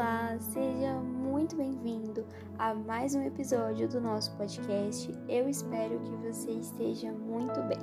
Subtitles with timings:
[0.00, 2.24] Olá, seja muito bem-vindo
[2.58, 5.12] a mais um episódio do nosso podcast.
[5.28, 7.76] Eu espero que você esteja muito bem.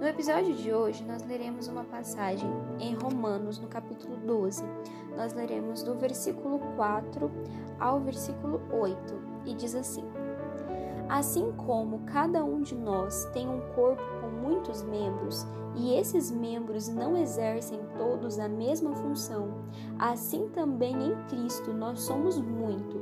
[0.00, 4.64] No episódio de hoje, nós leremos uma passagem em Romanos, no capítulo 12.
[5.16, 7.30] Nós leremos do versículo 4
[7.78, 8.98] ao versículo 8
[9.46, 10.02] e diz assim:
[11.08, 17.16] Assim como cada um de nós tem um corpo muitos membros, e esses membros não
[17.16, 19.64] exercem todos a mesma função,
[19.98, 23.00] assim também em Cristo nós somos muito,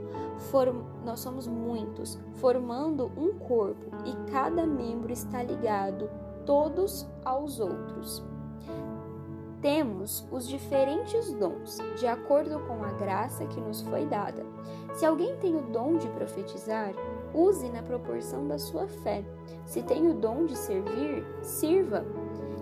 [0.51, 6.11] form nós somos muitos, formando um corpo, e cada membro está ligado
[6.45, 8.23] todos aos outros.
[9.61, 14.47] Temos os diferentes dons, de acordo com a graça que nos foi dada.
[14.95, 16.93] Se alguém tem o dom de profetizar,
[17.35, 19.25] use na proporção da sua fé.
[19.65, 22.05] Se tem o dom de servir, sirva.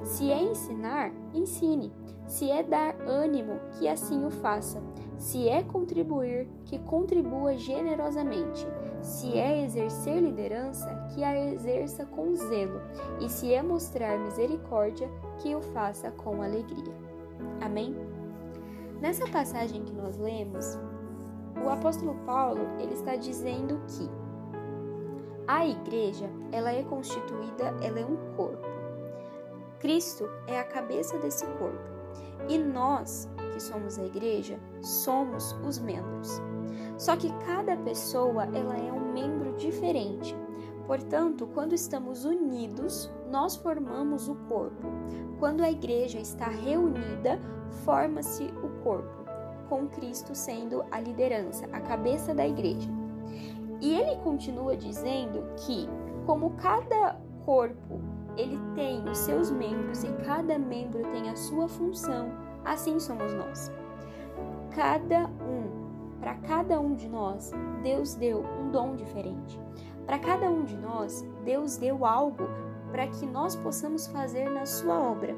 [0.02, 1.92] Se é ensinar, ensine.
[2.26, 4.82] Se é dar ânimo, que assim o faça.
[5.16, 8.66] Se é contribuir, que contribua generosamente.
[9.00, 12.80] Se é exercer liderança, que a exerça com zelo.
[13.20, 15.08] E se é mostrar misericórdia,
[15.38, 16.94] que o faça com alegria.
[17.60, 17.96] Amém?
[19.00, 20.78] Nessa passagem que nós lemos,
[21.64, 24.08] o apóstolo Paulo ele está dizendo que
[25.46, 28.66] a igreja, ela é constituída, ela é um corpo.
[29.78, 31.96] Cristo é a cabeça desse corpo.
[32.48, 36.40] E nós, que somos a igreja, somos os membros.
[36.98, 40.34] Só que cada pessoa, ela é um membro diferente.
[40.86, 44.88] Portanto, quando estamos unidos, nós formamos o corpo.
[45.38, 47.40] Quando a igreja está reunida,
[47.84, 49.24] forma-se o corpo,
[49.68, 53.05] com Cristo sendo a liderança, a cabeça da igreja.
[53.80, 55.88] E ele continua dizendo que,
[56.24, 58.00] como cada corpo
[58.36, 62.30] ele tem os seus membros e cada membro tem a sua função,
[62.64, 63.72] assim somos nós.
[64.74, 67.50] Cada um, para cada um de nós,
[67.82, 69.58] Deus deu um dom diferente.
[70.04, 72.44] Para cada um de nós, Deus deu algo
[72.90, 75.34] para que nós possamos fazer na sua obra.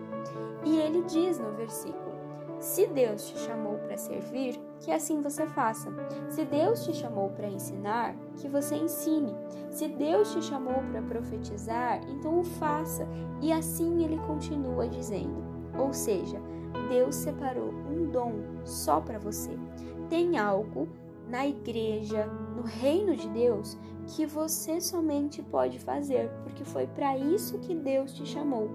[0.64, 2.12] E ele diz no versículo:
[2.58, 5.93] Se Deus te chamou para servir, que assim você faça.
[6.31, 9.34] Se Deus te chamou para ensinar, que você ensine.
[9.69, 13.06] Se Deus te chamou para profetizar, então o faça.
[13.43, 15.44] E assim ele continua dizendo.
[15.78, 16.41] Ou seja,
[16.88, 18.32] Deus separou um dom
[18.65, 19.50] só para você.
[20.09, 20.88] Tem algo
[21.28, 22.25] na igreja,
[22.56, 23.76] no reino de Deus,
[24.06, 28.70] que você somente pode fazer, porque foi para isso que Deus te chamou.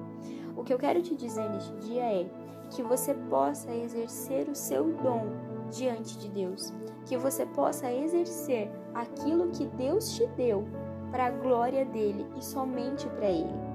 [0.56, 2.30] O que eu quero te dizer neste dia é
[2.70, 6.74] que você possa exercer o seu dom diante de Deus,
[7.06, 10.66] que você possa exercer aquilo que Deus te deu
[11.12, 13.74] para a glória dele e somente para ele.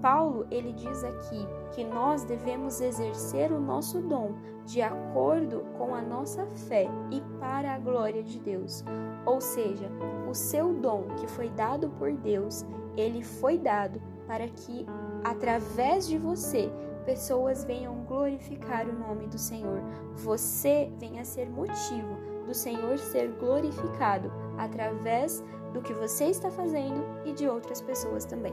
[0.00, 6.00] Paulo, ele diz aqui que nós devemos exercer o nosso dom de acordo com a
[6.00, 8.84] nossa fé e para a glória de Deus.
[9.26, 9.90] Ou seja,
[10.30, 12.64] o seu dom que foi dado por Deus,
[12.96, 14.86] ele foi dado para que
[15.24, 16.70] através de você
[17.08, 19.80] pessoas venham glorificar o nome do Senhor.
[20.16, 25.42] Você venha ser motivo do Senhor ser glorificado através
[25.72, 28.52] do que você está fazendo e de outras pessoas também.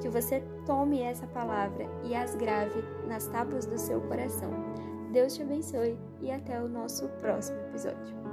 [0.00, 4.50] Que você tome essa palavra e as grave nas tábuas do seu coração.
[5.10, 8.23] Deus te abençoe e até o nosso próximo episódio.